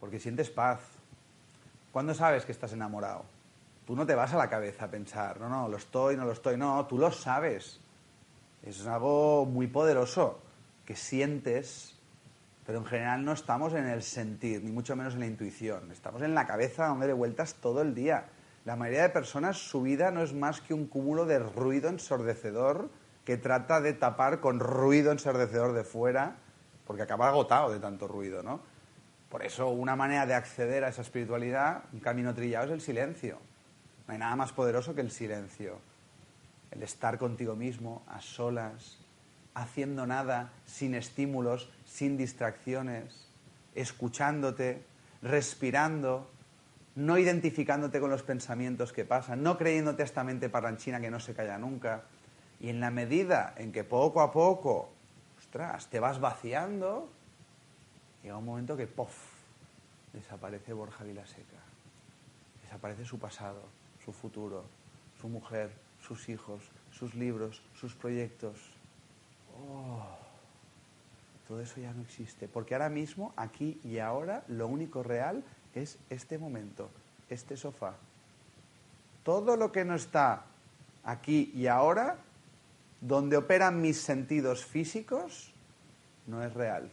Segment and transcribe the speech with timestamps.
[0.00, 0.80] porque sientes paz.
[1.92, 3.24] ¿Cuándo sabes que estás enamorado?
[3.86, 6.32] Tú no te vas a la cabeza a pensar, no, no, lo estoy, no lo
[6.32, 7.80] estoy, no, tú lo sabes.
[8.62, 10.40] Es algo muy poderoso
[10.86, 11.96] que sientes,
[12.66, 15.90] pero en general no estamos en el sentir, ni mucho menos en la intuición.
[15.90, 18.26] Estamos en la cabeza dándole vueltas todo el día.
[18.64, 22.90] La mayoría de personas, su vida no es más que un cúmulo de ruido ensordecedor
[23.24, 26.36] que trata de tapar con ruido ensordecedor de fuera,
[26.86, 28.60] porque acaba agotado de tanto ruido, ¿no?
[29.30, 33.38] Por eso una manera de acceder a esa espiritualidad, un camino trillado, es el silencio.
[34.06, 35.78] No hay nada más poderoso que el silencio.
[36.72, 38.98] El estar contigo mismo, a solas,
[39.54, 43.28] haciendo nada, sin estímulos, sin distracciones,
[43.76, 44.82] escuchándote,
[45.22, 46.28] respirando,
[46.96, 51.34] no identificándote con los pensamientos que pasan, no creyéndote esta mente parranchina que no se
[51.34, 52.02] calla nunca.
[52.58, 54.90] Y en la medida en que poco a poco,
[55.38, 57.08] ostras, te vas vaciando,
[58.22, 59.14] llega un momento que, ¡pof!,
[60.12, 61.58] desaparece Borja Vilaseca.
[62.62, 63.62] Desaparece su pasado,
[64.04, 64.64] su futuro,
[65.20, 68.56] su mujer, sus hijos, sus libros, sus proyectos.
[69.58, 70.06] Oh,
[71.48, 72.48] todo eso ya no existe.
[72.48, 75.42] Porque ahora mismo, aquí y ahora, lo único real
[75.74, 76.90] es este momento,
[77.28, 77.94] este sofá.
[79.24, 80.44] Todo lo que no está
[81.04, 82.18] aquí y ahora,
[83.00, 85.52] donde operan mis sentidos físicos,
[86.26, 86.90] no es real.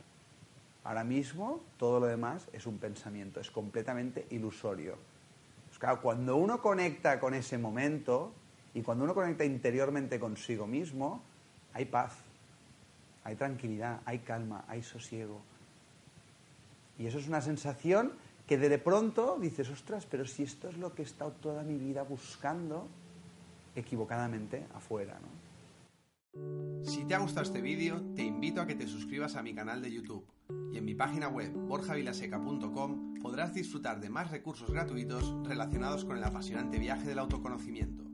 [0.88, 4.96] Ahora mismo todo lo demás es un pensamiento, es completamente ilusorio.
[5.68, 8.32] Pues cuando uno conecta con ese momento
[8.74, 11.22] y cuando uno conecta interiormente consigo mismo,
[11.74, 12.14] hay paz,
[13.26, 15.42] hay tranquilidad, hay calma, hay sosiego.
[16.98, 18.14] Y eso es una sensación
[18.48, 21.76] que de pronto dices, ostras, pero si esto es lo que he estado toda mi
[21.78, 22.88] vida buscando
[23.76, 25.18] equivocadamente afuera.
[26.84, 29.82] Si te ha gustado este vídeo, te invito a que te suscribas a mi canal
[29.82, 30.26] de YouTube
[30.72, 36.24] y en mi página web borjavilaseca.com podrás disfrutar de más recursos gratuitos relacionados con el
[36.24, 38.07] apasionante viaje del autoconocimiento.